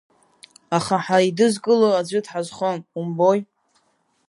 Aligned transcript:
Аха 0.77 0.95
ҳаидызкыло 1.05 1.89
аӡәы 1.99 2.19
дҳазхом, 2.25 2.77
умбои. 2.99 3.39